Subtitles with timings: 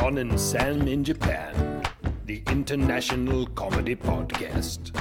[0.00, 1.82] John and Sam in Japan,
[2.24, 4.98] the international comedy podcast.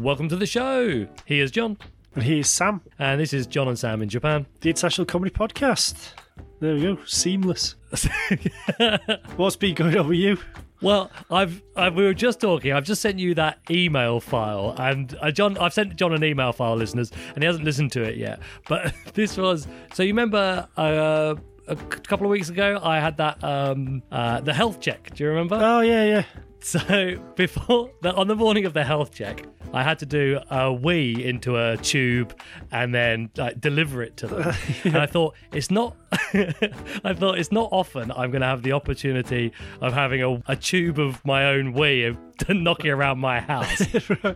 [0.00, 1.06] Welcome to the show.
[1.24, 1.78] Here's John.
[2.16, 4.44] And here's Sam, And this is John and Sam in Japan.
[4.60, 6.14] the International Comedy Podcast.
[6.58, 7.76] There we go, seamless.
[9.36, 10.36] What's been going on with you?
[10.82, 12.72] Well, I've, i we were just talking.
[12.72, 16.52] I've just sent you that email file, and uh, John, I've sent John an email
[16.52, 18.40] file, listeners, and he hasn't listened to it yet.
[18.68, 20.02] But this was so.
[20.02, 24.80] You remember uh, a couple of weeks ago, I had that um, uh, the health
[24.80, 25.14] check.
[25.14, 25.58] Do you remember?
[25.60, 26.24] Oh, yeah, yeah.
[26.64, 30.72] So before the, on the morning of the health check, I had to do a
[30.72, 32.34] wee into a tube
[32.72, 34.54] and then like deliver it to them.
[34.84, 35.94] And I thought it's not.
[36.12, 40.56] I thought it's not often I'm going to have the opportunity of having a, a
[40.56, 42.16] tube of my own wee
[42.48, 43.82] knocking around my house.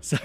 [0.03, 0.19] So.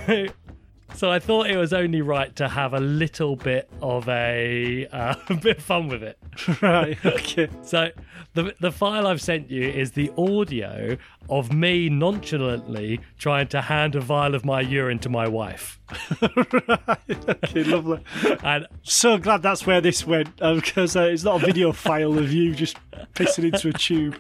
[0.96, 5.16] So I thought it was only right to have a little bit of a, uh,
[5.30, 6.18] a bit of fun with it.
[6.62, 7.50] right, okay.
[7.64, 7.90] So
[8.34, 10.98] the the file I've sent you is the audio
[11.30, 15.80] of me nonchalantly trying to hand a vial of my urine to my wife.
[17.46, 18.04] Okay, lovely.
[18.44, 22.32] And So glad that's where this went, because uh, it's not a video file of
[22.32, 22.78] you just
[23.14, 24.18] pissing into a tube.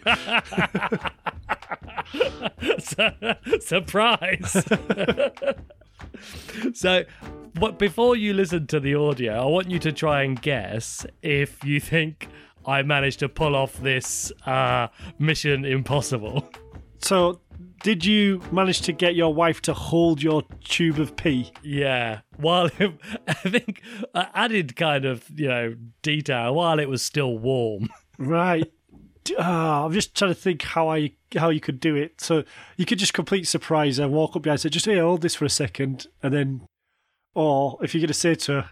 [3.61, 4.63] surprise.
[6.73, 7.03] so
[7.55, 11.63] but before you listen to the audio, I want you to try and guess if
[11.63, 12.27] you think
[12.65, 14.87] I managed to pull off this uh,
[15.19, 16.49] mission impossible.
[16.99, 17.41] So,
[17.81, 21.51] did you manage to get your wife to hold your tube of pee?
[21.61, 22.21] Yeah.
[22.37, 22.93] While it,
[23.27, 23.81] I think
[24.13, 27.89] uh, added kind of you know detail while it was still warm.
[28.17, 28.71] Right.
[29.37, 32.19] Ah, I'm just trying to think how I how you could do it.
[32.21, 32.43] So
[32.77, 35.35] you could just complete surprise and walk up behind and say, "Just here, hold this
[35.35, 36.67] for a second, and then,
[37.33, 38.69] or if you're going to say to her,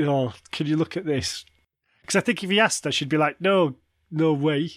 [0.00, 1.44] "Oh, can you look at this?"
[2.00, 3.76] Because I think if he asked her, she'd be like, "No,
[4.10, 4.70] no way."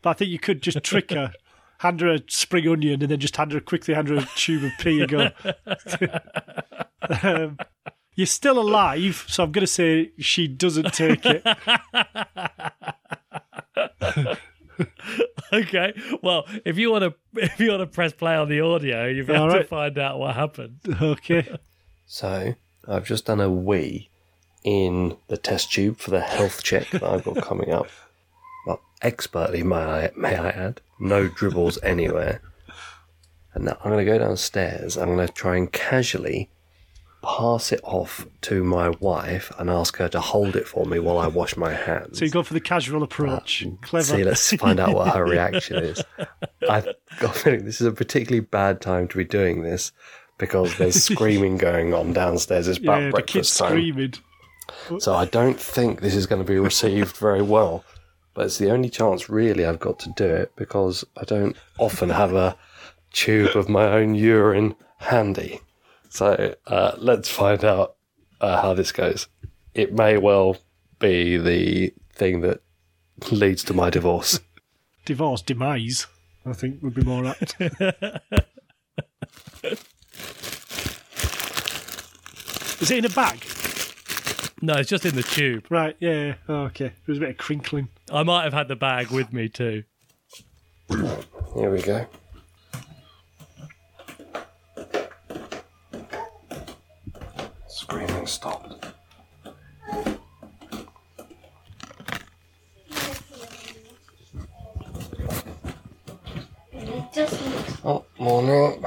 [0.00, 1.32] But I think you could just trick her,
[1.78, 4.64] hand her a spring onion, and then just hand her quickly hand her a tube
[4.64, 5.30] of pee and go.
[7.22, 7.58] um,
[8.14, 11.46] you're still alive, so I'm going to say she doesn't take it.
[15.52, 15.92] okay.
[16.22, 19.26] Well, if you want to if you want to press play on the audio, you've
[19.26, 20.80] got All to find out what happened.
[21.00, 21.56] Okay.
[22.04, 22.54] So
[22.86, 24.10] I've just done a wee
[24.64, 27.86] in the test tube for the health check that I've got coming up.
[28.66, 32.42] Well, expertly, may I, may I add, no dribbles anywhere.
[33.54, 34.98] And now I'm going to go downstairs.
[34.98, 36.50] I'm going to try and casually
[37.22, 41.18] pass it off to my wife and ask her to hold it for me while
[41.18, 42.18] I wash my hands.
[42.18, 43.64] So you go for the casual approach.
[43.64, 44.16] Uh, Clever.
[44.16, 46.02] See, let's find out what her reaction is.
[46.68, 46.88] I've
[47.20, 49.92] got a feeling this is a particularly bad time to be doing this
[50.38, 52.66] because there's screaming going on downstairs.
[52.66, 53.70] It's about yeah, the kids breakfast time.
[53.70, 54.14] screaming.
[54.98, 57.84] So I don't think this is going to be received very well.
[58.34, 62.08] But it's the only chance, really, I've got to do it because I don't often
[62.08, 62.56] have a
[63.12, 65.60] tube of my own urine handy.
[66.12, 67.96] So uh, let's find out
[68.38, 69.28] uh, how this goes.
[69.72, 70.58] It may well
[70.98, 72.60] be the thing that
[73.30, 74.38] leads to my divorce.
[75.04, 76.06] Divorce demise,
[76.46, 77.56] I think would be more apt.
[82.80, 83.44] Is it in a bag?
[84.60, 85.66] No, it's just in the tube.
[85.70, 86.34] Right, yeah, yeah.
[86.48, 86.92] Oh, okay.
[87.04, 87.88] There's a bit of crinkling.
[88.12, 89.82] I might have had the bag with me too.
[90.88, 92.06] Here we go.
[97.92, 98.86] breathing stopped.
[107.84, 108.84] Oh, morning.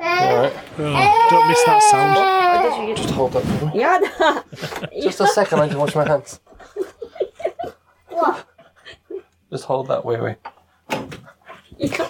[0.00, 0.52] Alright.
[0.78, 2.96] Oh, don't miss that sound.
[2.96, 3.72] Just hold that for me.
[3.74, 4.00] Yeah.
[5.02, 6.40] just a second, I need to wash my hands.
[8.08, 8.46] What?
[9.50, 10.34] Just hold that, wee wee.
[11.78, 12.09] You can't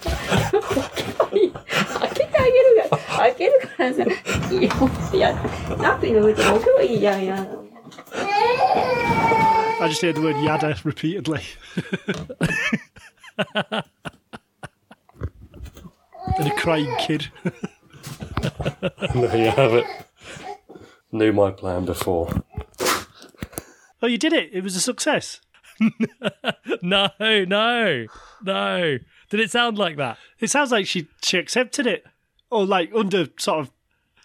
[3.79, 4.69] 開けるか らさいや
[5.13, 5.33] いや
[5.77, 7.47] ナプキンの上に置けばいいじゃんや
[9.81, 11.41] I just heard the word yada repeatedly.
[16.38, 17.29] and a crying kid.
[19.13, 19.85] There you have it.
[21.12, 22.29] Knew my plan before.
[24.01, 24.50] Oh, you did it.
[24.53, 25.41] It was a success.
[26.81, 28.06] No, no,
[28.44, 28.97] no.
[29.29, 30.17] Did it sound like that?
[30.39, 32.06] It sounds like she she accepted it,
[32.50, 33.70] or like under sort of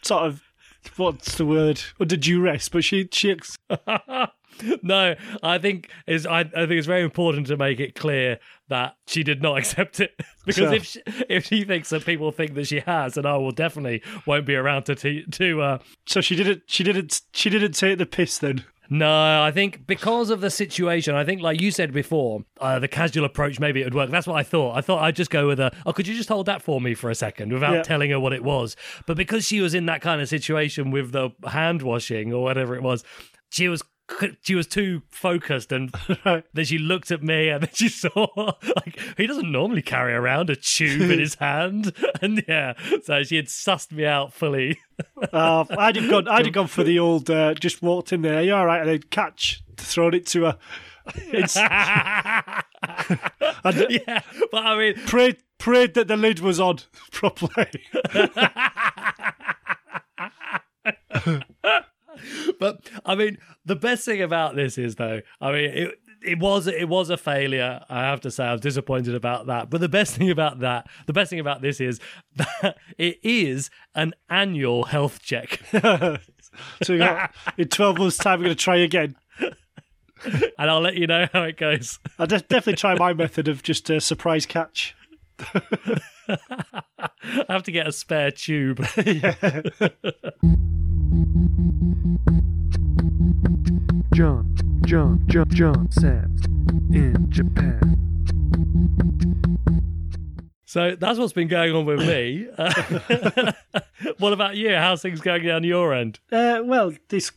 [0.01, 0.43] sort of
[0.97, 2.69] what's the word under duress.
[2.69, 3.35] But she she
[4.83, 8.39] no, I think is I, I think it's very important to make it clear
[8.69, 10.73] that she did not accept it because Sure.
[10.73, 14.01] if she, if she thinks that people think that she has, then I will definitely
[14.25, 17.97] won't be around to to, to uh, so she didn't she didn't she didn't take
[17.97, 18.63] the piss then.
[18.89, 22.87] No, I think because of the situation, I think, like you said before, uh, the
[22.87, 24.09] casual approach maybe it would work.
[24.11, 24.77] That's what I thought.
[24.77, 26.93] I thought I'd just go with a, oh, could you just hold that for me
[26.93, 27.81] for a second without Yeah.
[27.83, 28.75] telling her what it was?
[29.05, 32.75] But because she was in that kind of situation with the hand washing or whatever
[32.75, 33.03] it was,
[33.49, 33.81] she was.
[34.41, 35.91] She was too focused, and
[36.53, 38.27] then she looked at me, and then she saw
[38.75, 41.91] like he doesn't normally carry around a tube in his hand,
[42.21, 42.73] and yeah,
[43.03, 44.79] so she had sussed me out fully.
[45.33, 46.27] Uh, I'd have gone.
[46.27, 47.29] I'd have gone for the old.
[47.29, 48.43] Uh, just walked in there.
[48.43, 48.81] you're all right?
[48.81, 50.57] And then catch, thrown it to her.
[51.15, 52.61] It's, yeah,
[54.51, 56.77] but I mean, prayed prayed that the lid was on
[57.11, 57.81] properly.
[62.59, 66.67] but I mean, the best thing about this is though, I mean, it it was
[66.67, 67.81] it was a failure.
[67.89, 69.69] I have to say, I was disappointed about that.
[69.69, 71.99] But the best thing about that, the best thing about this is
[72.35, 75.61] that it is an annual health check,
[76.83, 79.15] so got, in twelve months' time, we're going to try again.
[80.23, 81.99] and I'll let you know how it goes.
[82.17, 84.95] I'll de- definitely try my method of just a surprise catch.
[85.39, 85.61] I
[87.49, 88.85] have to get a spare tube.
[94.15, 96.45] John, John, John, John Sands
[96.95, 97.97] in Japan.
[100.63, 102.47] So that's what's been going on with me.
[104.19, 104.73] What about you?
[104.75, 106.19] How's things going down your end?
[106.31, 107.33] Uh, well, this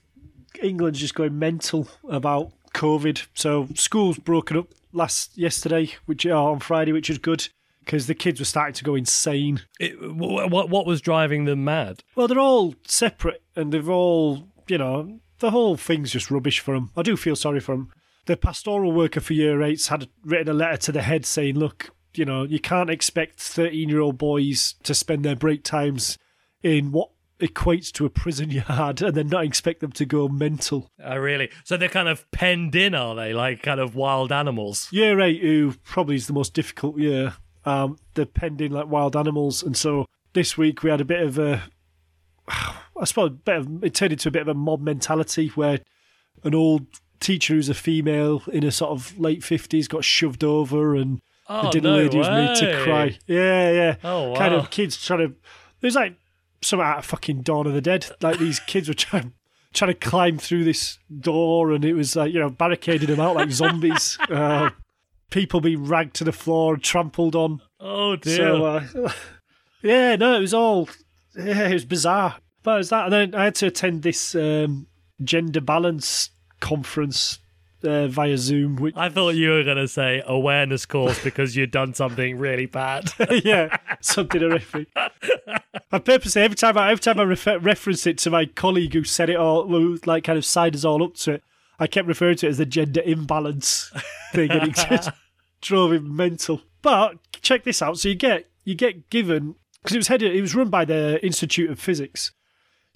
[0.62, 3.26] England's just going mental about COVID.
[3.34, 7.48] So schools broken up last yesterday, which uh, on Friday, which is good
[7.84, 9.62] because the kids were starting to go insane.
[9.80, 12.04] It, what what was driving them mad?
[12.14, 16.74] Well, they're all separate and they've all, you know, the whole thing's just rubbish for
[16.74, 16.90] them.
[16.96, 17.92] I do feel sorry for them.
[18.26, 21.90] The pastoral worker for year eights had written a letter to the head saying, look,
[22.14, 26.18] you know, you can't expect 13 year old boys to spend their break times
[26.62, 30.90] in what equates to a prison yard and then not expect them to go mental.
[31.02, 31.50] Oh, really?
[31.64, 33.32] So they're kind of penned in, are they?
[33.32, 34.88] Like kind of wild animals?
[34.90, 39.16] Year eight, who probably is the most difficult year, um, they're penned in like wild
[39.16, 39.62] animals.
[39.62, 41.62] And so this week we had a bit of a,
[43.00, 45.80] I suppose, a bit of, it turned into a bit of a mob mentality where
[46.44, 46.86] an old
[47.20, 51.18] teacher who's a female in a sort of late 50s got shoved over and
[51.48, 53.18] the Oh, dinner no lady was made to cry.
[53.26, 53.94] Yeah, yeah.
[54.04, 54.36] Oh, wow.
[54.38, 55.34] Kind of kids trying to,
[55.80, 56.14] there's like
[56.60, 58.06] some out of fucking Dawn of the Dead.
[58.20, 59.32] Like these kids were trying,
[59.72, 63.36] trying to climb through this door and it was like, you know, barricaded them out
[63.36, 64.18] like zombies.
[64.30, 64.70] Uh,
[65.30, 67.60] people being ragged to the floor and trampled on.
[67.80, 68.36] Oh dear.
[68.36, 69.12] So, uh,
[69.82, 70.88] yeah, no, it was all,
[71.36, 72.36] yeah, it was bizarre.
[72.62, 73.04] But it was that.
[73.04, 74.86] And then I had to attend this um,
[75.22, 77.38] gender balance conference
[77.84, 81.70] uh, via Zoom, which, I thought you were going to say awareness course because you'd
[81.70, 83.10] done something really bad.
[83.44, 84.88] yeah, something horrific.
[85.92, 89.04] I purposely, every time I, every time I refer, reference it to my colleague who
[89.04, 91.42] said it all, who like kind of signed us all up to it,
[91.78, 93.92] I kept referring to it as the gender imbalance
[94.32, 95.10] thing, and it just
[95.60, 96.62] drove him mental.
[96.82, 100.40] But check this out: so you get you get given because it was headed, it
[100.40, 102.32] was run by the Institute of Physics.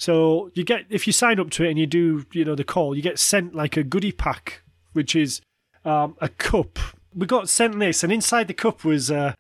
[0.03, 2.65] So you get if you sign up to it and you do you know the
[2.65, 5.41] call, you get sent like a goodie pack, which is
[5.85, 6.81] um, a cup.
[7.15, 9.35] We got sent this, and inside the cup was uh,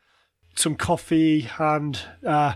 [0.54, 2.52] some coffee and uh,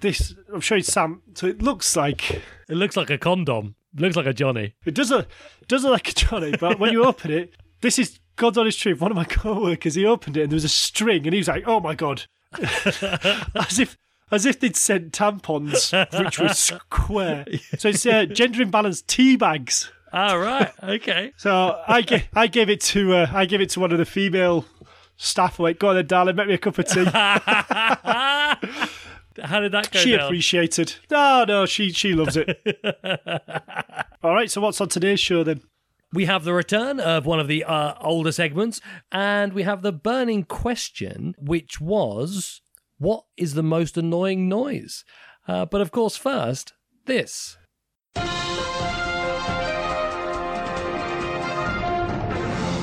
[0.00, 0.34] this.
[0.52, 1.22] I'm showing Sam.
[1.34, 3.76] So it looks like it looks like a condom.
[3.94, 4.74] It looks like a Johnny.
[4.84, 5.28] it does look
[5.68, 9.00] does look like a Johnny, but when you open it, this is God's honest truth.
[9.00, 11.46] One of my co-workers, he opened it and there was a string, and he was
[11.46, 12.24] like, "Oh my god,"
[13.54, 13.96] as if
[14.30, 17.46] as if they'd sent tampons, which were square.
[17.78, 19.90] So it's uh, gender imbalanced tea bags.
[20.12, 20.72] All right.
[20.82, 21.32] Okay.
[21.36, 24.04] So I gave I gave it to uh, I gave it to one of the
[24.04, 24.64] female
[25.16, 25.58] staff.
[25.58, 27.04] Like, go on then, darling, make me a cup of tea.
[29.42, 30.26] How did that go she down?
[30.26, 30.94] appreciated.
[31.10, 32.58] No, no, she she loves it.
[34.22, 35.60] All right, so what's on today's show then?
[36.12, 38.80] we have the return of one of the uh, older segments,
[39.12, 42.62] and we have the burning question, which was,
[42.98, 45.04] "What is the most annoying noise?"
[45.48, 46.72] Uh, but of course, first
[47.06, 47.56] this.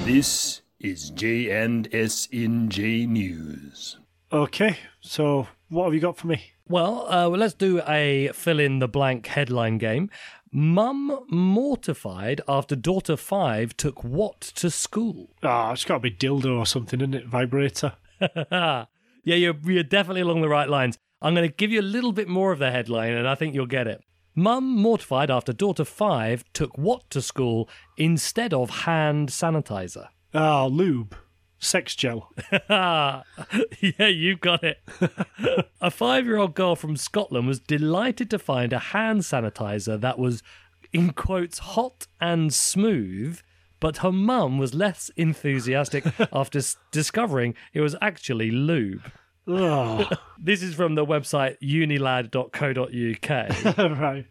[0.06, 3.98] This is J&S in J News.
[4.32, 6.52] Okay, so what have you got for me?
[6.68, 10.10] Well, uh, well, let's do a fill in the blank headline game.
[10.52, 15.36] Mum mortified after daughter five took what to school?
[15.42, 17.28] Ah, it's got to be dildo or something, isn't it?
[17.28, 17.94] Vibrator.
[19.24, 20.98] yeah, you're, you're definitely along the right lines.
[21.22, 23.56] I'm going to give you a little bit more of the headline, and I think
[23.56, 24.02] you'll get it.
[24.36, 30.08] Mum mortified after daughter five took what to school instead of hand sanitizer?
[30.34, 31.16] Ah, lube.
[31.60, 32.30] Sex gel.
[32.70, 33.22] yeah,
[34.00, 34.80] you got it.
[35.80, 40.20] a five year old girl from Scotland was delighted to find a hand sanitizer that
[40.20, 40.44] was,
[40.92, 43.40] in quotes, hot and smooth,
[43.84, 49.12] but her mum was less enthusiastic after s- discovering it was actually lube.
[50.40, 53.30] This is from the website unilad.co.uk.
[54.00, 54.26] right.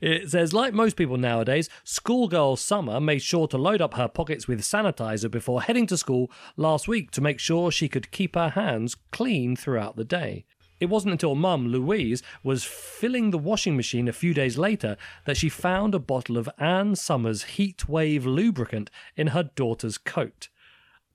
[0.00, 4.48] it says, like most people nowadays, schoolgirl Summer made sure to load up her pockets
[4.48, 8.48] with sanitizer before heading to school last week to make sure she could keep her
[8.50, 10.44] hands clean throughout the day.
[10.78, 15.36] It wasn't until mum, Louise, was filling the washing machine a few days later that
[15.36, 20.48] she found a bottle of Ann Summers Heat Wave lubricant in her daughter's coat.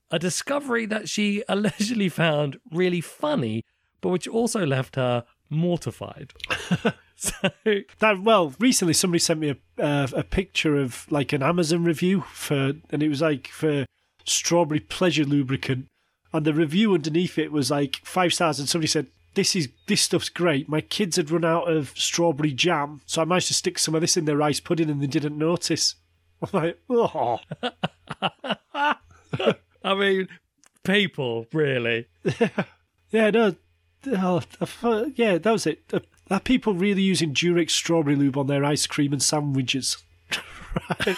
[0.09, 3.63] A discovery that she allegedly found really funny,
[4.01, 6.33] but which also left her mortified.
[7.15, 7.49] so,
[7.99, 12.21] That well, recently somebody sent me a uh, a picture of like an Amazon review
[12.21, 13.85] for, and it was like for
[14.25, 15.87] strawberry pleasure lubricant,
[16.33, 19.07] and the review underneath it was like five stars, and somebody said.
[19.33, 20.67] This is this stuff's great.
[20.67, 24.01] My kids had run out of strawberry jam, so I managed to stick some of
[24.01, 25.95] this in their rice pudding, and they didn't notice.
[26.41, 27.39] I'm like, oh,
[29.83, 30.27] I mean,
[30.83, 32.07] people, really.
[33.11, 33.55] yeah, no,
[34.07, 35.91] oh, thought- yeah, that was it.
[36.29, 39.97] Are people really using Durex strawberry lube on their ice cream and sandwiches?
[40.81, 41.17] right.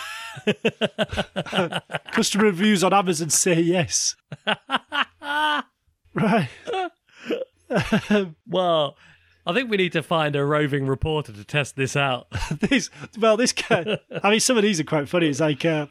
[2.11, 4.15] Customer reviews on Amazon say yes.
[6.15, 6.49] right.
[8.47, 8.97] Well,
[9.45, 12.27] I think we need to find a roving reporter to test this out.
[12.59, 13.99] This well, this guy.
[14.23, 15.27] I mean, some of these are quite funny.
[15.27, 15.87] It's like uh,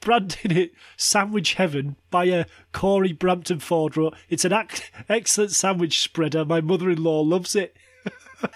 [0.00, 6.00] branding it "Sandwich Heaven" by a Corey Brampton Ford wrote, "It's an ac- excellent sandwich
[6.00, 6.44] spreader.
[6.44, 7.76] My mother-in-law loves it."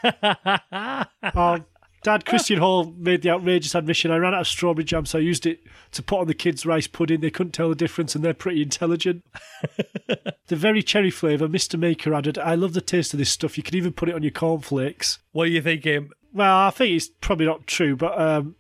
[0.03, 1.65] um,
[2.03, 4.11] Dad Christian Hall made the outrageous admission.
[4.11, 5.61] I ran out of strawberry jam, so I used it
[5.93, 7.21] to put on the kids' rice pudding.
[7.21, 9.23] They couldn't tell the difference, and they're pretty intelligent.
[10.47, 11.79] the very cherry flavour, Mr.
[11.79, 13.57] Maker added, I love the taste of this stuff.
[13.59, 15.19] You can even put it on your cornflakes.
[15.33, 16.11] What are you thinking?
[16.33, 18.55] Well, I think it's probably not true, but um,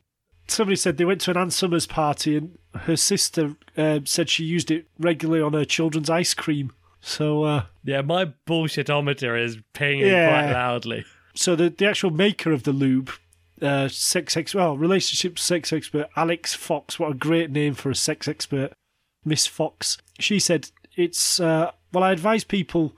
[0.47, 4.45] somebody said they went to an Ann Summers party and her sister uh, said she
[4.45, 6.73] used it regularly on her children's ice cream.
[7.01, 10.29] So, uh, Yeah, my bullshitometer is pinging Yeah.
[10.29, 11.05] quite loudly.
[11.35, 13.11] so the the actual maker of the lube,
[13.63, 16.99] uh, sex ex well, relationship sex expert Alex Fox.
[16.99, 18.73] What a great name for a sex expert,
[19.25, 19.99] Miss Fox.
[20.19, 22.05] She said it's uh, well.
[22.05, 22.95] I advise people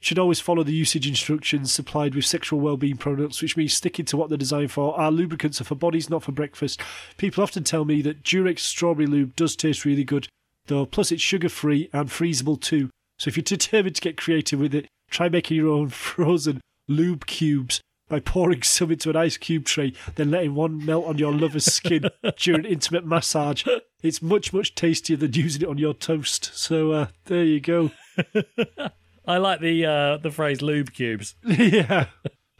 [0.00, 4.16] should always follow the usage instructions supplied with sexual well-being products, which means sticking to
[4.16, 4.98] what they're designed for.
[4.98, 6.80] Our lubricants are for bodies, not for breakfast.
[7.16, 10.28] People often tell me that Durex strawberry lube does taste really good,
[10.66, 10.86] though.
[10.86, 12.90] Plus, it's sugar-free and freezable too.
[13.18, 17.26] So if you're determined to get creative with it, try making your own frozen lube
[17.26, 21.32] cubes by pouring some into an ice cube tray, then letting one melt on your
[21.32, 22.04] lover's skin
[22.36, 23.64] during intimate massage.
[24.02, 26.50] It's much, much tastier than using it on your toast.
[26.54, 27.90] So uh, there you go.
[29.26, 31.34] I like the uh, the phrase lube cubes.
[31.42, 32.06] yeah.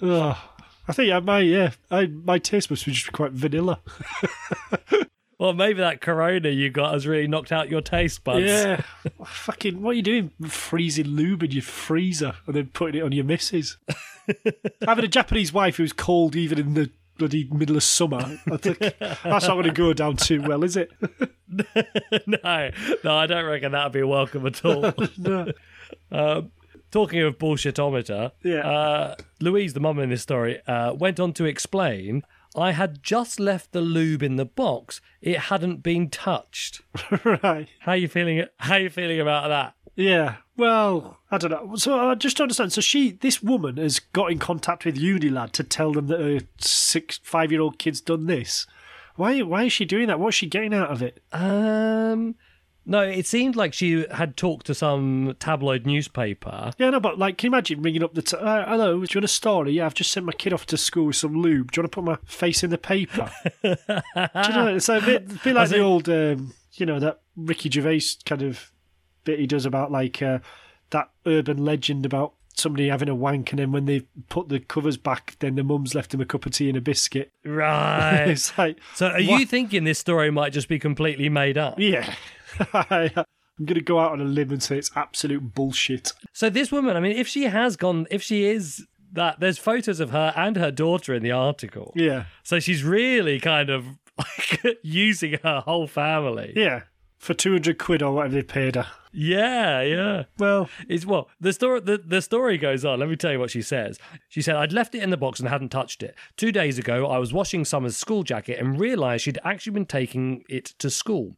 [0.02, 0.36] Ugh.
[0.88, 3.80] I think I might, yeah, I, my taste must be just quite vanilla.
[5.38, 8.46] Well, maybe that Corona you got has really knocked out your taste buds.
[8.46, 8.82] Yeah.
[9.24, 10.30] Fucking, what are you doing?
[10.48, 13.76] Freezing lube in your freezer and then putting it on your missus.
[14.86, 18.18] Having a Japanese wife who's cold even in the bloody middle of summer.
[18.50, 20.90] I think that's not going to go down too well, is it?
[22.26, 22.70] no,
[23.04, 24.92] no, I don't reckon that'd be welcome at all.
[25.18, 25.50] no.
[26.10, 26.50] Um,
[26.90, 28.68] talking of bullshitometer, Yeah.
[28.68, 32.22] uh, Louise, the mum in this story, uh, went on to explain.
[32.56, 35.00] I had just left the lube in the box.
[35.20, 36.80] It hadn't been touched.
[37.42, 37.68] right.
[37.80, 38.44] How you feeling?
[38.58, 39.74] How you feeling about that?
[39.96, 40.36] Yeah.
[40.56, 41.76] Well, I don't know.
[41.76, 42.72] So I just don't understand.
[42.72, 46.40] So she, this woman, has got in contact with Unilad to tell them that her
[46.58, 48.66] six, five-year-old kid's done this.
[49.16, 49.40] Why?
[49.40, 50.20] Why is she doing that?
[50.20, 51.22] What's she getting out of it?
[51.32, 52.36] Um,
[52.84, 56.70] no, it seemed like she had talked to some tabloid newspaper.
[56.78, 58.22] Yeah, no, but like, can you imagine ringing up the?
[58.22, 59.72] T- uh, Hello, do you want a story?
[59.72, 61.72] Yeah, I've just sent my kid off to school with some lube.
[61.72, 63.30] Do you want to put my face in the paper?
[63.62, 64.74] do you know?
[64.76, 68.42] It's a bit, a bit like the old, um, you know, that Ricky Gervais kind
[68.42, 68.70] of
[69.26, 70.38] bit he does about like uh,
[70.90, 74.96] that urban legend about somebody having a wank and then when they put the covers
[74.96, 77.30] back, then the mum's left him a cup of tea and a biscuit.
[77.44, 78.24] Right.
[78.28, 81.78] it's like, so, are what- you thinking this story might just be completely made up?
[81.78, 82.14] yeah.
[82.72, 86.12] I'm going to go out on a limb and say it's absolute bullshit.
[86.32, 90.00] So this woman, I mean, if she has gone, if she is that there's photos
[90.00, 91.92] of her and her daughter in the article.
[91.96, 92.24] Yeah.
[92.42, 93.84] So she's really kind of
[94.18, 96.52] like using her whole family.
[96.56, 96.82] Yeah.
[97.18, 98.86] For 200 quid or whatever they paid her.
[99.12, 100.24] Yeah, yeah.
[100.38, 103.00] Well, It's well, the story the, the story goes on.
[103.00, 103.98] Let me tell you what she says.
[104.28, 106.14] She said, I'd left it in the box and hadn't touched it.
[106.36, 110.44] Two days ago, I was washing Summer's school jacket and realised she'd actually been taking
[110.48, 111.36] it to school.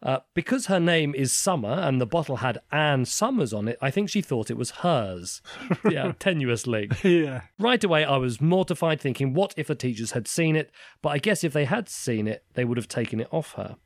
[0.00, 3.90] Uh, because her name is Summer and the bottle had Ann Summers on it, I
[3.90, 5.42] think she thought it was hers.
[5.90, 7.02] yeah, tenuous link.
[7.04, 7.42] yeah.
[7.58, 10.70] Right away, I was mortified, thinking, what if the teachers had seen it?
[11.02, 13.76] But I guess if they had seen it, they would have taken it off her.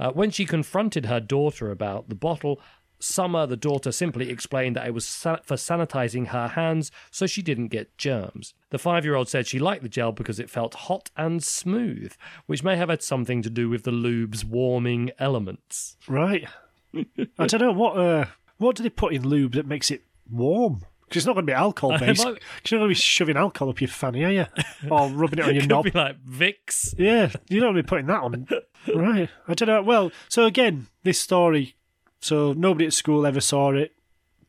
[0.00, 2.60] Uh, when she confronted her daughter about the bottle,
[3.02, 7.68] Summer, the daughter, simply explained that it was for sanitizing her hands so she didn't
[7.68, 8.52] get germs.
[8.68, 12.12] The five year old said she liked the gel because it felt hot and smooth,
[12.44, 15.96] which may have had something to do with the lube's warming elements.
[16.06, 16.46] Right.
[16.94, 17.72] I don't know.
[17.72, 18.26] What uh,
[18.58, 20.84] what do they put in lube that makes it warm?
[21.10, 22.24] Because it's not going to be alcohol based.
[22.24, 24.46] Because you're not going to be shoving alcohol up your fanny, are you?
[24.90, 25.84] Or rubbing it on your Could knob.
[25.84, 26.94] be like Vicks.
[26.96, 28.46] Yeah, you don't going to be putting that on.
[28.94, 29.28] right.
[29.48, 29.82] I don't know.
[29.82, 31.74] Well, so again, this story.
[32.20, 33.92] So nobody at school ever saw it.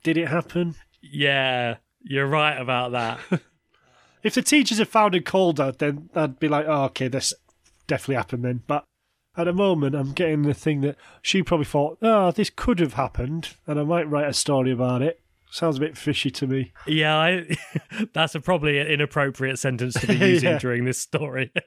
[0.03, 0.75] Did it happen?
[1.01, 3.19] Yeah, you're right about that.
[4.23, 7.33] If the teachers had found it colder, then I'd be like, oh, okay, this
[7.87, 8.61] definitely happened then.
[8.67, 8.85] But
[9.35, 12.93] at the moment, I'm getting the thing that she probably thought, oh, this could have
[12.93, 15.20] happened, and I might write a story about it.
[15.51, 16.71] Sounds a bit fishy to me.
[16.87, 17.57] Yeah, I,
[18.13, 20.59] that's a probably an inappropriate sentence to be using Yeah.
[20.59, 21.51] during this story.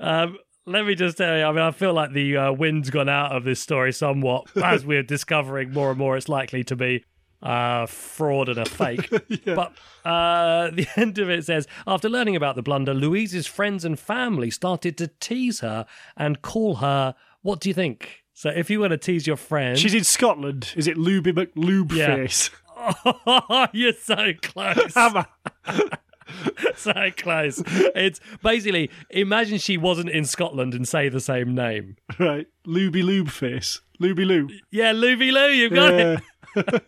[0.00, 3.08] um, let me just tell you, I mean, I feel like the uh, wind's gone
[3.08, 4.46] out of this story somewhat.
[4.56, 7.04] As we're discovering more and more, it's likely to be
[7.42, 9.10] uh, fraud and a fake.
[9.44, 9.72] But
[10.04, 14.50] uh, the end of it says after learning about the blunder, Louise's friends and family
[14.50, 15.84] started to tease her
[16.16, 17.14] and call her.
[17.42, 18.23] What do you think?
[18.34, 20.72] So, if you want to tease your friend, She's in Scotland.
[20.76, 22.50] Is it Luby McLubeface?
[22.76, 24.94] Oh, you're so close.
[24.96, 25.26] Am I?
[26.76, 27.62] so close.
[27.66, 31.96] It's basically imagine she wasn't in Scotland and say the same name.
[32.18, 32.46] Right.
[32.66, 33.80] Luby Lubeface.
[34.02, 34.50] Luby Lou.
[34.70, 36.18] Yeah, Luby Lou, you've got Yeah.
[36.56, 36.82] it.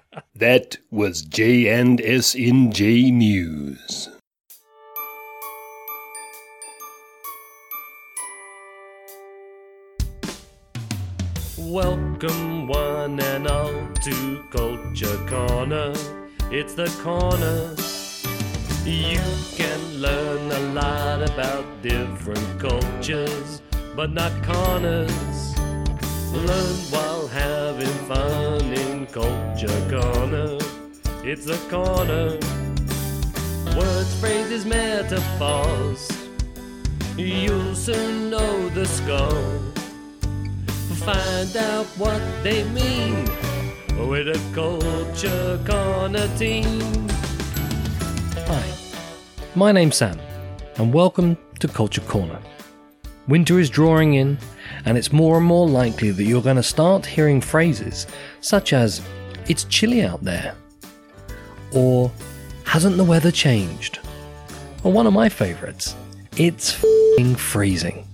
[0.34, 4.08] That was J&SNJ News.
[11.68, 15.92] Welcome one and all to Culture Corner.
[16.50, 17.74] It's the corner.
[18.86, 19.20] You
[19.54, 23.60] can learn a lot about different cultures,
[23.94, 25.58] but not corners.
[26.32, 30.56] Learn while having fun in Culture Corner.
[31.22, 32.38] It's the corner.
[33.76, 36.10] Words, phrases, metaphors.
[37.18, 39.77] You'll soon know the score.
[41.08, 43.24] Find out what they mean
[44.10, 47.08] with a Culture Corner team.
[48.46, 48.70] Hi,
[49.54, 50.20] my name's Sam,
[50.76, 52.38] and welcome to Culture Corner.
[53.26, 54.36] Winter is drawing in,
[54.84, 58.06] and it's more and more likely that you're going to start hearing phrases
[58.42, 59.00] such as,
[59.46, 60.54] it's chilly out there,
[61.72, 62.12] or
[62.64, 63.98] hasn't the weather changed?
[64.84, 65.96] Or one of my favourites,
[66.36, 66.70] it's
[67.38, 68.06] freezing.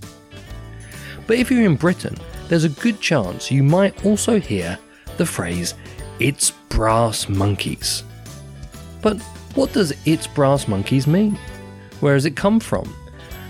[1.27, 2.15] But if you're in Britain,
[2.47, 4.77] there's a good chance you might also hear
[5.17, 5.73] the phrase,
[6.19, 8.03] it's brass monkeys.
[9.01, 9.21] But
[9.55, 11.37] what does it's brass monkeys mean?
[11.99, 12.93] Where does it come from?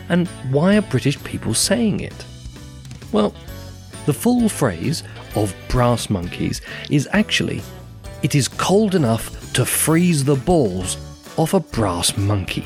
[0.09, 2.25] And why are British people saying it?
[3.11, 3.33] Well,
[4.05, 5.03] the full phrase
[5.35, 7.61] of brass monkeys is actually,
[8.21, 10.97] it is cold enough to freeze the balls
[11.37, 12.65] off a brass monkey.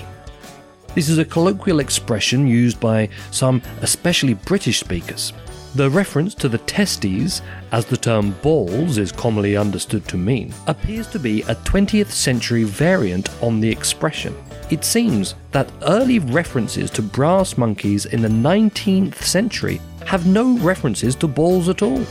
[0.95, 5.33] This is a colloquial expression used by some especially British speakers.
[5.75, 11.05] The reference to the testes, as the term balls is commonly understood to mean, appears
[11.09, 14.35] to be a 20th century variant on the expression.
[14.71, 21.15] It seems that early references to brass monkeys in the 19th century have no references
[21.17, 22.03] to balls at all,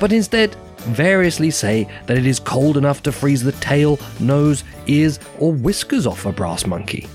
[0.00, 5.20] but instead variously say that it is cold enough to freeze the tail, nose, ears,
[5.38, 7.06] or whiskers off a brass monkey.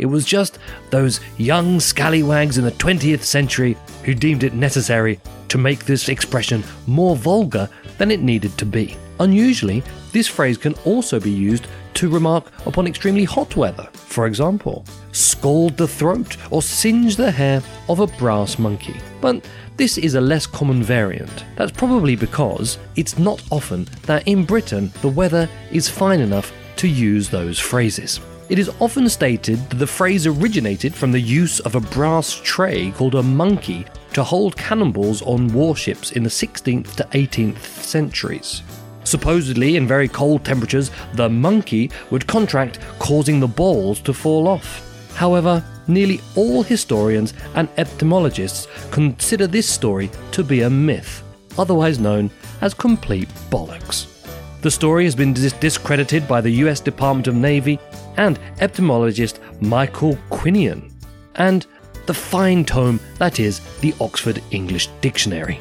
[0.00, 0.58] It was just
[0.88, 6.64] those young scallywags in the 20th century who deemed it necessary to make this expression
[6.86, 8.96] more vulgar than it needed to be.
[9.20, 9.82] Unusually,
[10.12, 13.86] this phrase can also be used to remark upon extremely hot weather.
[13.92, 18.96] For example, scald the throat or singe the hair of a brass monkey.
[19.20, 21.44] But this is a less common variant.
[21.56, 26.88] That's probably because it's not often that in Britain the weather is fine enough to
[26.88, 28.18] use those phrases.
[28.50, 32.90] It is often stated that the phrase originated from the use of a brass tray
[32.90, 38.62] called a monkey to hold cannonballs on warships in the 16th to 18th centuries.
[39.04, 44.84] Supposedly, in very cold temperatures, the monkey would contract, causing the balls to fall off.
[45.14, 51.22] However, nearly all historians and etymologists consider this story to be a myth,
[51.56, 52.28] otherwise known
[52.62, 54.19] as complete bollocks.
[54.62, 57.78] The story has been dis- discredited by the US Department of Navy
[58.18, 60.92] and etymologist Michael Quinion,
[61.36, 61.66] and
[62.04, 65.60] the fine tome that is the Oxford English Dictionary.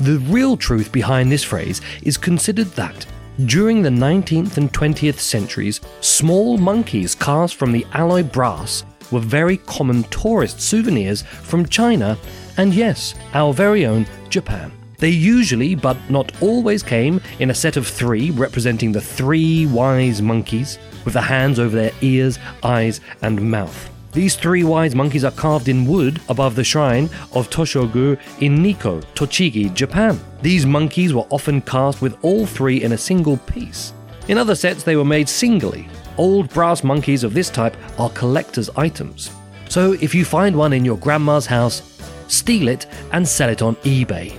[0.00, 3.04] The real truth behind this phrase is considered that
[3.44, 9.58] during the 19th and 20th centuries, small monkeys cast from the alloy brass were very
[9.58, 12.16] common tourist souvenirs from China
[12.56, 14.72] and, yes, our very own Japan.
[15.00, 20.20] They usually, but not always, came in a set of three representing the three wise
[20.20, 23.90] monkeys, with the hands over their ears, eyes, and mouth.
[24.12, 29.00] These three wise monkeys are carved in wood above the shrine of Toshogu in Nikko,
[29.14, 30.20] Tochigi, Japan.
[30.42, 33.92] These monkeys were often cast with all three in a single piece.
[34.28, 35.88] In other sets, they were made singly.
[36.18, 39.30] Old brass monkeys of this type are collector's items.
[39.68, 41.82] So if you find one in your grandma's house,
[42.26, 44.38] steal it and sell it on eBay.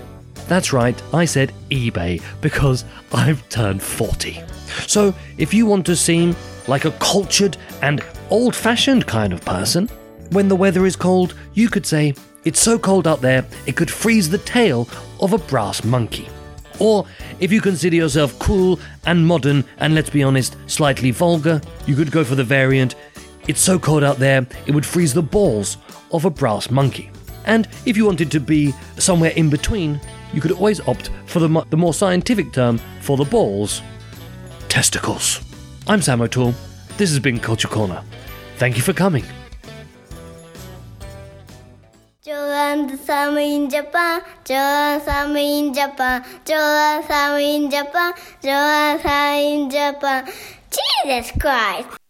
[0.52, 2.84] That's right, I said eBay because
[3.14, 4.44] I've turned 40.
[4.86, 6.36] So if you want to seem
[6.68, 9.88] like a cultured and old fashioned kind of person,
[10.32, 13.90] when the weather is cold, you could say, It's so cold out there, it could
[13.90, 14.90] freeze the tail
[15.22, 16.28] of a brass monkey.
[16.80, 17.06] Or
[17.40, 22.12] if you consider yourself cool and modern and let's be honest, slightly vulgar, you could
[22.12, 22.96] go for the variant,
[23.48, 25.78] It's so cold out there, it would freeze the balls
[26.12, 27.10] of a brass monkey.
[27.46, 30.02] And if you wanted to be somewhere in between,
[30.34, 33.82] you could always opt for the, mo- the more scientific term for the balls
[34.72, 35.42] testicles.
[35.88, 36.54] I'm Sam O'Toole.
[36.98, 38.02] This has been Culture Corner.
[38.56, 39.26] Thank you for coming.
[42.24, 49.70] Joanne Summer in Japan, Joanne Summer in Japan, Joanne Summer in Japan, Joanne Summer in
[49.70, 50.32] Japan.
[50.72, 52.01] Jesus Christ!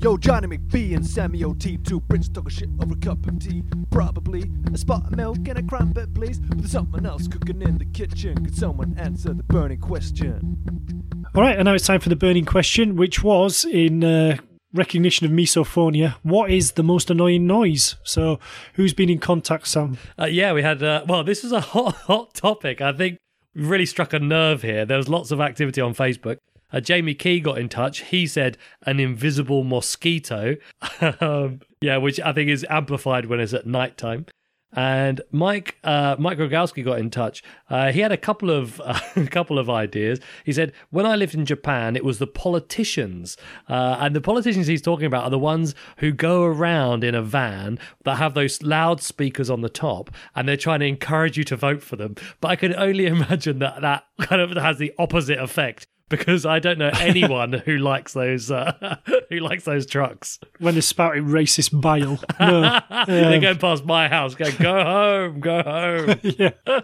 [0.00, 1.76] Yo, Johnny McBee and Sammy O.T.
[1.78, 3.64] Two Brits talking shit over a cup of tea.
[3.90, 6.38] Probably a spot of milk and a crumpet, please.
[6.38, 8.44] But there's something else cooking in the kitchen.
[8.44, 11.24] Could someone answer the burning question?
[11.34, 14.36] All right, and now it's time for the burning question, which was in uh,
[14.72, 16.14] recognition of misophonia.
[16.22, 17.96] What is the most annoying noise?
[18.04, 18.38] So,
[18.74, 19.98] who's been in contact, Sam?
[20.16, 20.80] Uh, yeah, we had.
[20.80, 22.80] Uh, well, this is a hot, hot topic.
[22.80, 23.18] I think
[23.52, 24.86] we really struck a nerve here.
[24.86, 26.36] There was lots of activity on Facebook.
[26.72, 28.00] Uh, Jamie Key got in touch.
[28.02, 30.56] He said an invisible mosquito.
[31.20, 34.26] um, yeah, which I think is amplified when it's at night time.
[34.72, 37.42] And Mike uh, Mike Rogowski got in touch.
[37.70, 38.80] Uh, he had a couple of
[39.16, 40.20] a couple of ideas.
[40.44, 44.66] He said, "When I lived in Japan, it was the politicians, uh, and the politicians
[44.66, 48.62] he's talking about are the ones who go around in a van that have those
[48.62, 52.16] loudspeakers on the top, and they're trying to encourage you to vote for them.
[52.42, 56.58] But I can only imagine that that kind of has the opposite effect." Because I
[56.58, 58.96] don't know anyone who likes those uh,
[59.30, 60.38] who likes those trucks.
[60.58, 62.18] When they're spouting racist bile.
[62.40, 62.80] No.
[63.06, 66.80] They're going past my house, going, "Go home, go home." yeah.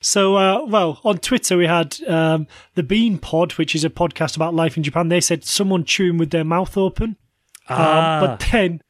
[0.00, 4.36] So, uh, well, on Twitter we had um, the Bean Pod, which is a podcast
[4.36, 5.08] about life in Japan.
[5.08, 7.16] They said someone chewing with their mouth open.
[7.68, 8.20] Ah.
[8.20, 8.80] Um, but then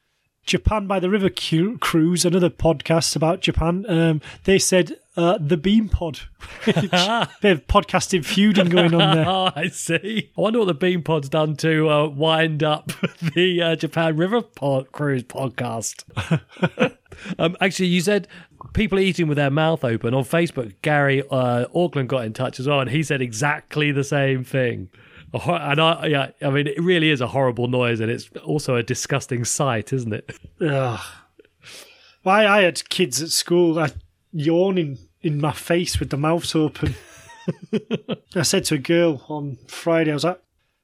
[0.49, 5.89] Japan by the River Cruise, another podcast about Japan, um, they said uh, the Bean
[5.89, 6.21] Pod.
[6.65, 9.25] Bit of podcasting feuding going on there.
[9.29, 10.31] Oh, I see.
[10.35, 12.91] I wonder what the Bean Pod's done to uh, wind up
[13.35, 16.03] the uh, Japan River pod- Cruise podcast.
[17.37, 18.27] um, actually, you said
[18.73, 20.73] people eating with their mouth open on Facebook.
[20.81, 24.89] Gary uh, Auckland got in touch as well, and he said exactly the same thing.
[25.33, 28.83] And I, yeah, I mean, it really is a horrible noise, and it's also a
[28.83, 30.39] disgusting sight, isn't it?
[30.61, 30.99] Ugh.
[32.23, 33.91] Why I had kids at school I,
[34.31, 36.95] yawning in my face with the mouths open.
[38.35, 40.41] I said to a girl on Friday, I was like,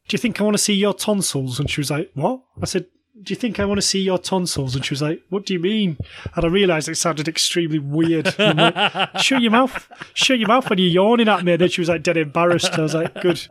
[0.07, 1.59] Do you think I want to see your tonsils?
[1.59, 2.41] And she was like, What?
[2.61, 2.85] I said,
[3.21, 4.75] Do you think I want to see your tonsils?
[4.75, 5.97] And she was like, What do you mean?
[6.35, 8.35] And I realised it sounded extremely weird.
[8.55, 9.87] Like, shut your mouth.
[10.13, 11.53] Shut your mouth when you're yawning at me.
[11.53, 12.77] And then she was like dead embarrassed.
[12.77, 13.47] I was like, Good.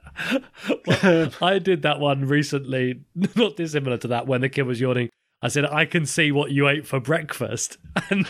[1.41, 3.01] I did that one recently,
[3.37, 5.09] not dissimilar to that, when the kid was yawning.
[5.43, 7.79] I said, I can see what you ate for breakfast.
[8.11, 8.27] And,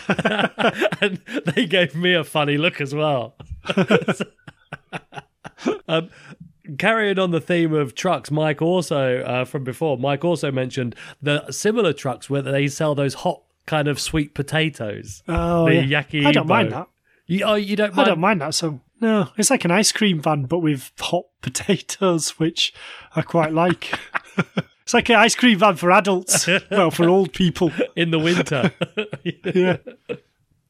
[1.00, 3.34] and they gave me a funny look as well.
[5.88, 6.10] um,
[6.78, 11.50] carrying on the theme of trucks, Mike also, uh, from before, Mike also mentioned the
[11.50, 15.22] similar trucks where they sell those hot kind of sweet potatoes.
[15.28, 16.02] Oh, the yeah.
[16.02, 16.26] yaki.
[16.26, 16.88] I don't mind that.
[17.26, 20.20] You, oh, you don't I don't mind that So No, it's like an ice cream
[20.20, 22.74] van, but with hot potatoes, which
[23.16, 23.98] I quite like.
[24.82, 26.46] it's like an ice cream van for adults.
[26.70, 27.72] well, for old people.
[27.96, 28.72] in the winter.
[29.44, 29.78] Yeah.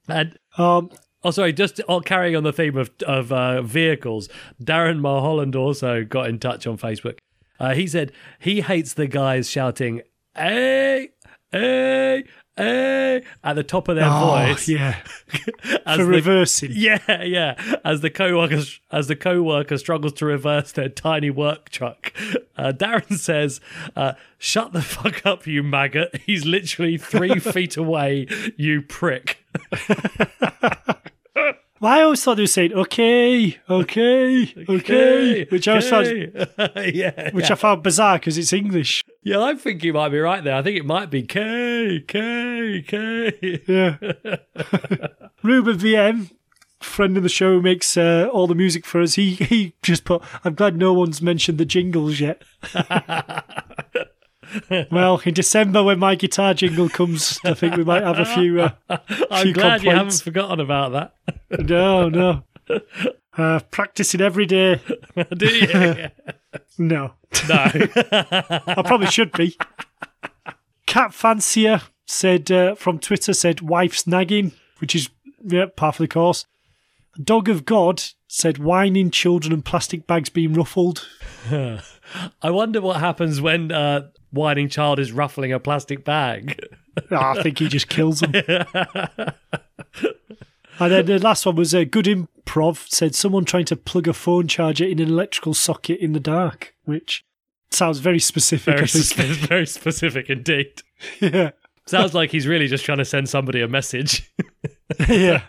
[0.08, 0.90] and Um,
[1.24, 1.52] Oh, sorry.
[1.54, 4.28] Just oh, carrying on the theme of of uh, vehicles,
[4.62, 7.18] Darren Mulholland also got in touch on Facebook.
[7.58, 10.02] Uh, he said he hates the guys shouting
[10.36, 11.08] "hey,
[11.50, 12.24] hey,
[12.56, 14.68] hey" at the top of their Oh, voice.
[14.68, 14.98] yeah.
[15.86, 16.70] as For the- reversing.
[16.74, 17.78] Yeah, yeah.
[17.84, 18.60] As the co-worker
[18.90, 22.12] as the co-worker struggles to reverse their tiny work truck,
[22.58, 23.60] uh, Darren says,
[23.96, 26.20] uh, "Shut the fuck up, you maggot!
[26.26, 29.38] He's literally three feet away, you prick."
[31.84, 36.06] Well, I always thought they were saying, okay, okay, okay, which I found,
[36.94, 37.52] yeah, which yeah.
[37.52, 39.04] I found bizarre because it's English.
[39.22, 40.54] yeah, I think you might be right there.
[40.54, 43.60] I think it might be K K K.
[43.68, 43.98] Yeah.
[45.42, 46.30] Ruben VM,
[46.80, 49.16] friend of the show, makes uh, all the music for us.
[49.16, 50.22] He he just put.
[50.42, 52.44] I'm glad no one's mentioned the jingles yet.
[54.90, 58.60] Well, in December when my guitar jingle comes, I think we might have a few.
[58.60, 58.70] Uh,
[59.30, 61.66] I'm few glad you haven't forgotten about that.
[61.68, 62.42] No, no.
[63.36, 64.80] Uh, practicing every day.
[65.36, 66.08] Do you?
[66.76, 67.14] No,
[67.48, 67.54] no.
[68.12, 69.56] I probably should be.
[70.86, 75.08] Cat Fancier said uh, from Twitter said wife's nagging, which is
[75.44, 76.46] yeah, part of the course.
[77.22, 81.08] Dog of God said whining children and plastic bags being ruffled.
[81.50, 86.58] I wonder what happens when uh, whining child is ruffling a plastic bag.
[87.10, 88.32] Ah, I think he just kills them.
[88.34, 88.46] and
[90.78, 94.12] then the last one was a uh, good improv said someone trying to plug a
[94.12, 97.24] phone charger in an electrical socket in the dark, which
[97.70, 98.76] sounds very specific.
[98.76, 99.16] Very, spe-
[99.48, 100.82] very specific indeed.
[101.20, 101.50] yeah,
[101.86, 104.32] Sounds like he's really just trying to send somebody a message.
[105.08, 105.42] yeah.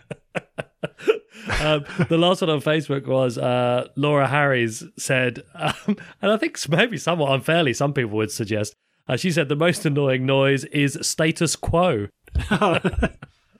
[1.66, 6.58] Um, the last one on Facebook was uh, Laura Harris said, um, and I think
[6.68, 8.74] maybe somewhat unfairly, some people would suggest.
[9.08, 12.08] Uh, she said the most annoying noise is status quo.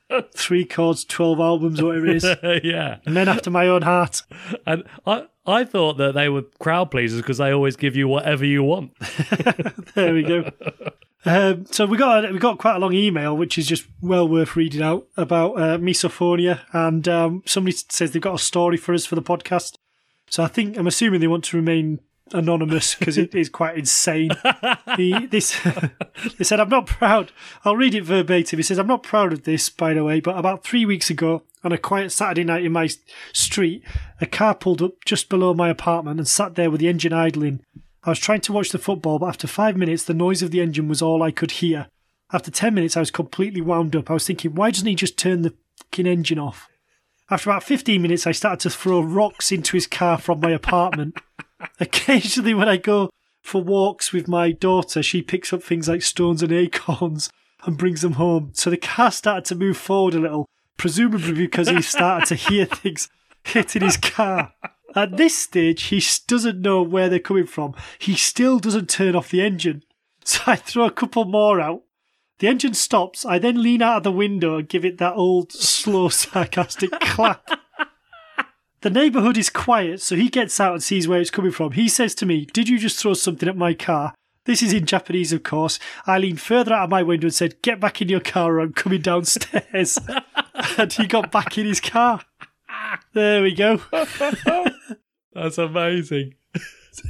[0.34, 2.36] Three chords, twelve albums, whatever it is.
[2.64, 4.22] yeah, Men after my own heart.
[4.66, 8.44] and I I thought that they were crowd pleasers because they always give you whatever
[8.44, 8.92] you want.
[9.94, 10.50] There we go.
[11.24, 14.54] Um, so we got we got quite a long email, which is just well worth
[14.56, 19.06] reading out about uh, misophonia, and um, somebody says they've got a story for us
[19.06, 19.76] for the podcast.
[20.28, 22.00] So I think I'm assuming they want to remain
[22.32, 24.28] anonymous because it is quite insane.
[24.96, 25.60] the, this
[26.38, 27.32] they said I'm not proud.
[27.64, 28.58] I'll read it verbatim.
[28.58, 31.42] He says I'm not proud of this, by the way, but about three weeks ago,
[31.64, 32.88] on a quiet Saturday night in my
[33.32, 33.82] street,
[34.20, 37.60] a car pulled up just below my apartment and sat there with the engine idling.
[38.04, 40.60] I was trying to watch the football, but after five minutes, the noise of the
[40.60, 41.88] engine was all I could hear.
[42.32, 44.10] After ten minutes, I was completely wound up.
[44.10, 46.68] I was thinking, why doesn't he just turn the fucking engine off?
[47.28, 51.18] After about 15 minutes, I started to throw rocks into his car from my apartment.
[51.80, 53.10] Occasionally, when I go
[53.42, 57.30] for walks with my daughter, she picks up things like stones and acorns
[57.64, 58.50] and brings them home.
[58.54, 62.64] So the car started to move forward a little, presumably because he started to hear
[62.66, 63.08] things
[63.44, 64.52] hitting his car.
[64.94, 67.74] At this stage, he doesn't know where they're coming from.
[67.98, 69.82] He still doesn't turn off the engine.
[70.28, 71.82] So I throw a couple more out.
[72.40, 73.24] The engine stops.
[73.24, 77.48] I then lean out of the window and give it that old, slow, sarcastic clap.
[78.86, 81.72] The neighbourhood is quiet, so he gets out and sees where it's coming from.
[81.72, 84.14] He says to me, Did you just throw something at my car?
[84.44, 85.80] This is in Japanese, of course.
[86.06, 88.60] I leaned further out of my window and said, Get back in your car or
[88.60, 89.98] I'm coming downstairs.
[90.78, 92.20] and he got back in his car.
[93.12, 93.80] There we go.
[95.32, 96.34] That's amazing.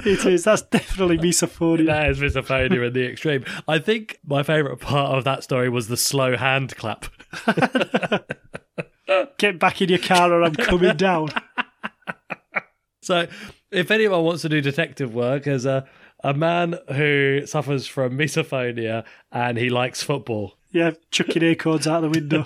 [0.03, 0.45] It is.
[0.45, 1.85] That's definitely misophonia.
[1.89, 3.45] That is misophonia in the extreme.
[3.69, 7.05] I think my favourite part of that story was the slow hand clap.
[9.39, 11.29] Get back in your car or I'm coming down.
[13.07, 13.29] So,
[13.71, 15.87] if anyone wants to do detective work as a
[16.25, 22.09] a man who suffers from misophonia and he likes football, Yeah, chucking acorns out the
[22.09, 22.45] window.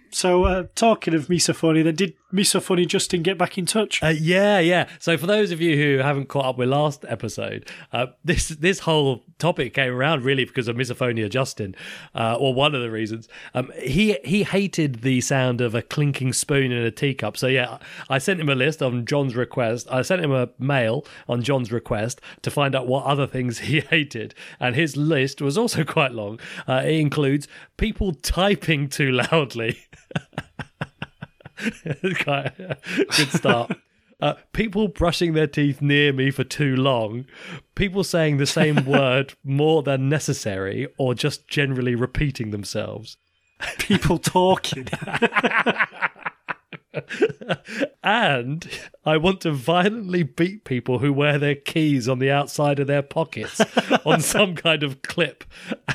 [0.10, 4.02] so, uh, talking of misophonia, then did misophonia Justin get back in touch?
[4.02, 4.88] Uh, yeah, yeah.
[4.98, 8.80] So for those of you who haven't caught up with last episode, uh, this this
[8.80, 11.74] whole topic came around really because of misophonia Justin,
[12.14, 13.28] uh, or one of the reasons.
[13.54, 17.36] Um, he he hated the sound of a clinking spoon in a teacup.
[17.36, 19.86] So yeah, I sent him a list on John's request.
[19.90, 23.80] I sent him a mail on John's request to find out what other things he
[23.80, 26.40] hated, and his list was also quite long.
[26.66, 29.78] Uh, it includes people typing too loudly.
[33.16, 33.72] Good start.
[34.20, 37.24] Uh, people brushing their teeth near me for too long,
[37.74, 43.16] people saying the same word more than necessary, or just generally repeating themselves.
[43.78, 44.86] People talking.
[48.02, 48.68] and
[49.04, 53.02] I want to violently beat people who wear their keys on the outside of their
[53.02, 53.60] pockets
[54.04, 55.44] on some kind of clip,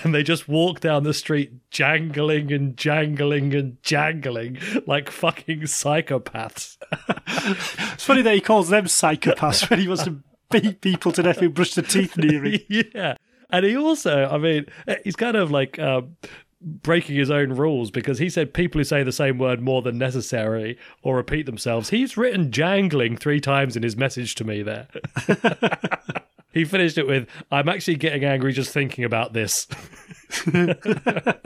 [0.03, 6.77] and they just walk down the street jangling and jangling and jangling like fucking psychopaths.
[7.93, 11.39] It's funny that he calls them psychopaths when he wants to beat people to death
[11.39, 12.60] who brush their teeth near him.
[12.69, 13.15] yeah.
[13.49, 14.65] And he also, I mean,
[15.03, 16.17] he's kind of like um,
[16.62, 19.98] breaking his own rules because he said people who say the same word more than
[19.98, 21.89] necessary or repeat themselves.
[21.89, 24.88] He's written jangling three times in his message to me there.
[26.54, 29.67] he finished it with, I'm actually getting angry just thinking about this.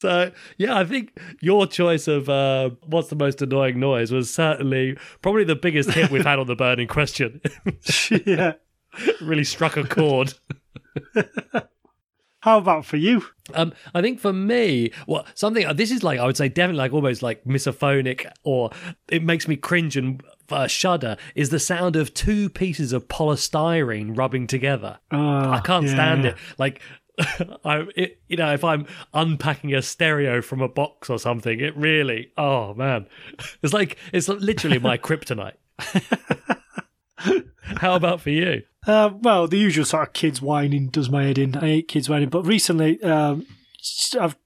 [0.00, 4.96] So yeah, I think your choice of uh, what's the most annoying noise was certainly
[5.20, 7.42] probably the biggest hit we've had on the burning question.
[8.26, 8.54] yeah.
[9.20, 10.32] really struck a chord.
[12.40, 13.22] How about for you?
[13.54, 16.92] Um, I think for me, well, something this is like I would say definitely like
[16.92, 18.70] almost like misophonic, or
[19.08, 21.16] it makes me cringe and uh, shudder.
[21.34, 24.98] Is the sound of two pieces of polystyrene rubbing together?
[25.10, 26.36] Oh, I can't stand it.
[26.58, 26.80] Like.
[27.66, 31.76] I, it, you know, if I'm unpacking a stereo from a box or something, it
[31.76, 33.08] really, oh man,
[33.62, 35.56] it's like it's literally my kryptonite.
[37.62, 38.62] How about for you?
[38.86, 41.56] Uh, well, the usual sort of kids whining does my head in.
[41.56, 43.46] I hate kids whining, but recently, um,
[44.18, 44.36] I've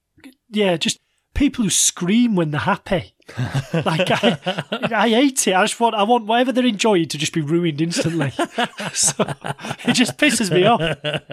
[0.49, 0.99] yeah, just
[1.33, 3.13] people who scream when they're happy.
[3.73, 5.55] like I, I hate it.
[5.55, 8.29] I just want I want whatever they're enjoying to just be ruined instantly.
[8.93, 9.25] so
[9.83, 10.81] it just pisses me off.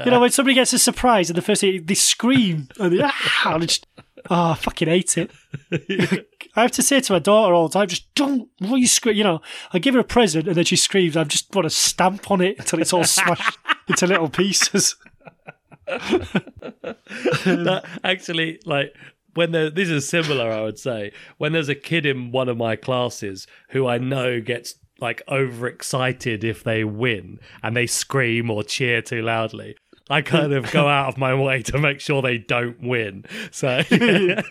[0.04, 3.02] You know, when somebody gets a surprise and the first thing they scream and they,
[3.02, 3.86] ah, and just
[4.30, 5.30] oh, I fucking hate it.
[6.54, 9.16] I have to say to my daughter all the time, just don't what you scream.
[9.16, 9.40] You know,
[9.72, 11.16] I give her a present and then she screams.
[11.16, 14.96] I've just want to stamp on it until it's all smashed into little pieces.
[15.86, 18.94] that actually like
[19.34, 22.56] when there this is similar i would say when there's a kid in one of
[22.56, 28.62] my classes who i know gets like overexcited if they win and they scream or
[28.62, 29.74] cheer too loudly
[30.12, 33.82] i kind of go out of my way to make sure they don't win so
[33.90, 34.42] yeah.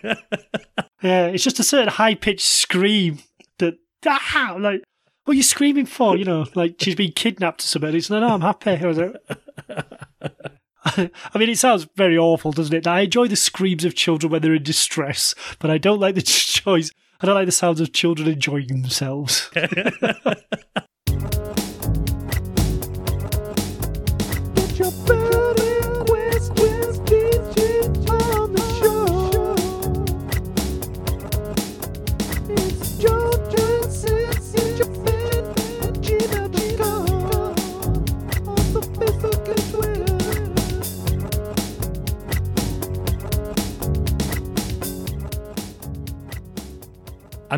[1.02, 3.18] Yeah, it's just a certain high pitched scream
[3.58, 3.74] that
[4.06, 4.82] ah, like
[5.24, 6.16] what are you screaming for?
[6.16, 7.94] You know, like she's been kidnapped or something.
[7.94, 8.70] It's no, no, I'm happy.
[8.70, 9.16] I was like-
[11.34, 12.86] I mean, it sounds very awful, doesn't it?
[12.86, 16.22] I enjoy the screams of children when they're in distress, but I don't like the
[16.26, 16.90] choice.
[17.20, 19.48] I don't like the sounds of children enjoying themselves.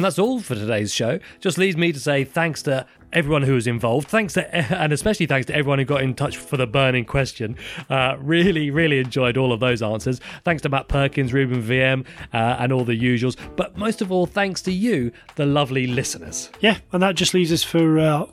[0.05, 1.19] And that's all for today's show.
[1.41, 4.07] Just leaves me to say thanks to everyone who was involved.
[4.07, 7.57] Thanks to, and especially thanks to everyone who got in touch for the burning question.
[7.89, 10.21] Uh, really, really enjoyed all of those answers.
[10.45, 13.39] Thanks to Matt Perkins, Ruben VM, uh, and all the usuals.
[13.57, 16.51] But most of all, thanks to you, the lovely listeners.
[16.61, 18.27] yeah, and that just leaves us for uh,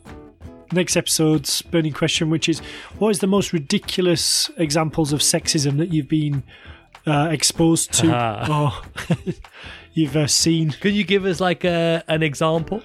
[0.74, 2.60] next episode's burning question, which is
[3.00, 6.44] what is the most ridiculous examples of sexism that you've been
[7.08, 8.08] uh, exposed to
[8.52, 8.74] or
[9.94, 10.72] you've uh, seen?
[10.72, 12.82] Can you give us like a, an example?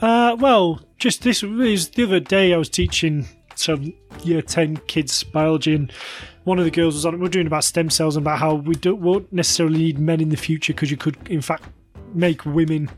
[0.00, 5.24] Uh, well, just this was the other day I was teaching some year 10 kids
[5.24, 5.92] biology and
[6.44, 8.54] one of the girls was on we are doing about stem cells and about how
[8.54, 11.64] we don't won't necessarily need men in the future because you could in fact
[12.14, 12.88] make women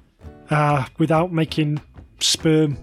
[0.51, 1.81] uh, without making
[2.21, 2.77] sperm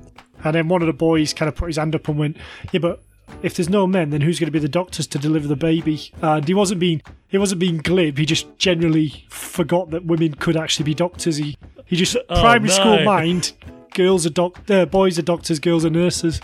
[0.43, 2.37] and then one of the boys kind of put his hand up and went
[2.71, 3.03] yeah but
[3.41, 6.11] if there's no men then who's going to be the doctors to deliver the baby
[6.21, 10.57] and he wasn't being he wasn't being glib he just generally forgot that women could
[10.57, 12.73] actually be doctors he he just primary no.
[12.73, 13.53] school mind
[13.93, 16.41] girls are doc uh, boys are doctors girls are nurses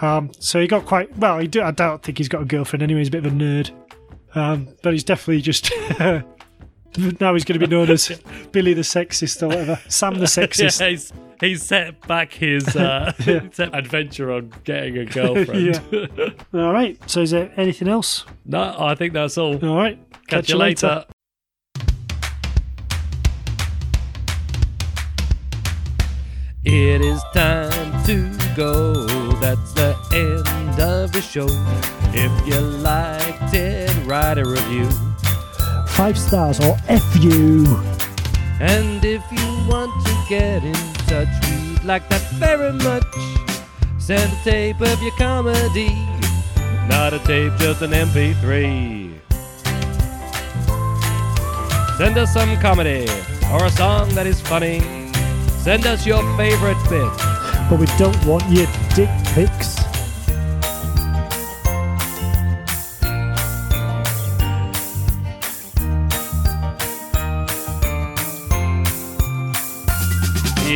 [0.00, 1.38] um, so he got quite well.
[1.38, 3.00] He do, I don't think he's got a girlfriend anyway.
[3.00, 3.70] He's a bit of a nerd,
[4.34, 5.70] um, but he's definitely just
[7.20, 8.20] now he's going to be known as
[8.52, 10.80] Billy the sexist or whatever, Sam the sexist.
[10.80, 13.12] Yeah, he's, he's set back his uh,
[13.52, 15.80] set adventure on getting a girlfriend.
[15.92, 16.28] Yeah.
[16.54, 16.98] All right.
[17.08, 18.24] So is there anything else?
[18.44, 19.64] No, I think that's all.
[19.64, 19.98] All right.
[20.26, 21.04] Catch, you later.
[26.62, 29.06] It is time to go.
[29.40, 31.48] That's the end of the show.
[32.12, 34.88] If you liked it, write a review.
[36.00, 37.66] Five stars or F you.
[38.58, 40.72] And if you want to get in
[41.06, 43.04] touch, we'd like that very much.
[43.98, 45.94] Send a tape of your comedy,
[46.88, 49.12] not a tape, just an MP3.
[51.98, 53.06] Send us some comedy
[53.52, 54.80] or a song that is funny.
[55.64, 57.12] Send us your favorite bit
[57.68, 59.79] but we don't want your dick pics.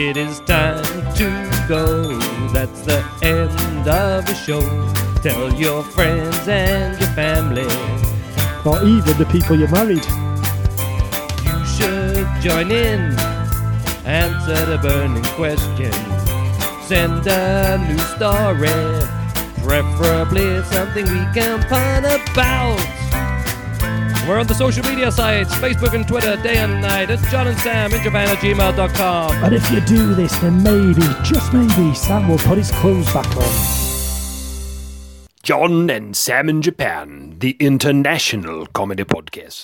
[0.07, 0.85] It is time
[1.15, 1.29] to
[1.67, 2.19] go.
[2.53, 4.61] That's the end of the show.
[5.23, 7.65] Tell your friends and your family.
[8.67, 10.05] Or even the people you married.
[11.47, 13.17] You should join in.
[14.05, 15.95] Answer the burning question.
[16.83, 18.69] Send a new story.
[19.65, 22.94] Preferably something we can pun about.
[24.27, 27.11] We're on the social media sites Facebook and Twitter day and night.
[27.11, 29.45] It's John and Sam in Japan at gmail.com.
[29.45, 33.27] And if you do this, then maybe, just maybe, Sam will put his clothes back
[33.37, 33.53] on.
[35.43, 39.63] John and Sam in Japan, the international comedy podcast.